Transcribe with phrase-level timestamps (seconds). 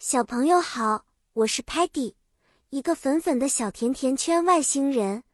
[0.00, 2.14] 小朋友好，我是 Patty，
[2.70, 5.24] 一个粉粉的小甜甜圈外星人。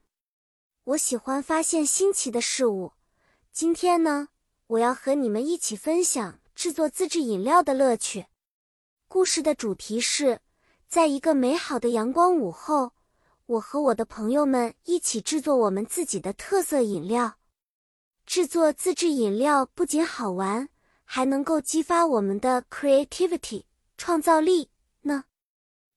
[0.85, 2.93] 我喜欢发现新奇的事物。
[3.53, 4.29] 今天呢，
[4.69, 8.25] 我要和你们一起分享制作自制饮料的乐趣。
[9.07, 10.41] 故事的主题是，
[10.89, 12.93] 在一个美好的阳光午后，
[13.45, 17.35] 我和我的朋友们一起制作我们自己的特色饮料。
[18.25, 20.71] 制作自制饮料不仅好玩，
[21.05, 23.65] 还能够激发我们的 creativity。
[23.97, 24.71] 创造力
[25.03, 25.25] 呢？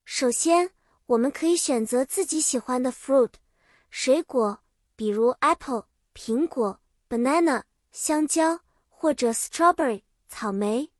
[0.05, 0.71] 首先，
[1.07, 3.31] 我们可以选择自己喜欢的 fruit
[3.89, 4.63] 水果，
[4.95, 6.79] 比如 apple 苹果、
[7.09, 10.91] banana 香蕉或者 strawberry 草莓。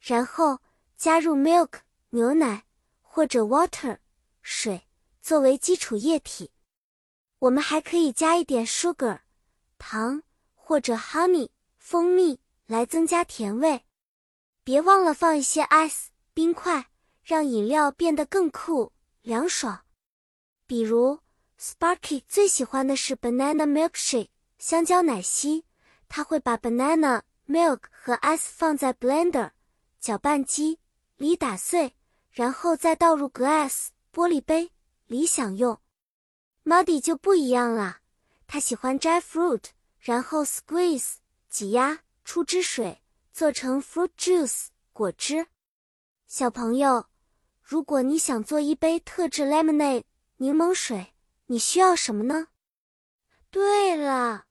[0.00, 0.60] 然后
[0.96, 2.64] 加入 milk 牛奶
[3.00, 3.98] 或者 water
[4.42, 4.86] 水
[5.22, 6.50] 作为基础液体。
[7.38, 9.20] 我们还可以加一点 sugar
[9.78, 10.22] 糖
[10.54, 13.84] 或者 honey 蜂蜜来增加甜味。
[14.62, 16.06] 别忘了放一些 ice。
[16.34, 16.90] 冰块
[17.22, 19.86] 让饮料变得更酷、凉爽。
[20.66, 21.20] 比如
[21.58, 25.64] ，Sparky 最喜欢的是 banana milkshake 香蕉奶昔。
[26.06, 29.52] 他会把 banana milk 和 ice 放在 blender
[29.98, 30.78] 搅拌机
[31.16, 31.96] 里打碎，
[32.30, 34.70] 然后再倒入 glass 玻璃杯
[35.06, 35.80] 里享用。
[36.64, 37.98] Muddy 就不一样了，
[38.46, 39.64] 他喜欢摘 fruit，
[39.98, 41.14] 然后 squeeze
[41.48, 45.46] 挤压出汁水，做成 fruit juice 果汁。
[46.26, 47.06] 小朋友，
[47.62, 50.04] 如果你想做一杯特制 lemonade
[50.38, 51.14] 柠檬水，
[51.46, 52.48] 你需要什么呢？
[53.50, 54.46] 对了，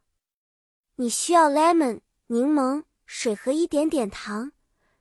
[0.95, 4.51] 你需要 lemon 柠檬水和一点点糖，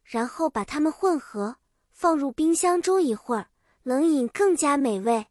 [0.03, 1.59] 然后把它们混合，
[1.93, 3.50] 放入冰箱中一会儿，
[3.84, 5.28] 冷饮更加美味。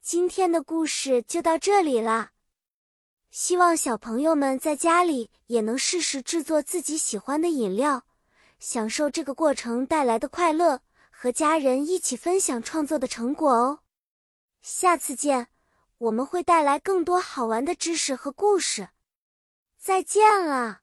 [0.00, 2.32] 今天的故事就到这里啦，
[3.30, 8.04] 希望小朋友们在家里也能试试制作自己喜欢的饮料。
[8.60, 13.80] 享受这个过程带来的快乐，和家人一起分享创作的成果哦。
[14.60, 15.48] 下次见，
[15.98, 18.90] 我们会带来更多好玩的知识和故事。
[19.78, 20.82] 再见了。